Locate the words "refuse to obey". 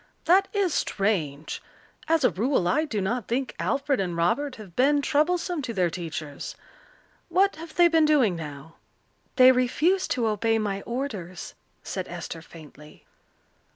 9.51-10.57